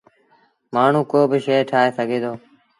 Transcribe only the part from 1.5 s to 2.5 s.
ٺآهي سگھي دو۔